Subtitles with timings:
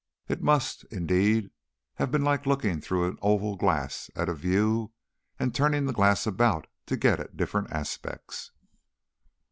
[0.27, 1.51] It must, indeed,
[1.97, 4.93] have been like looking through an oval glass at a view,
[5.37, 8.49] and turning the glass about to get at different aspects.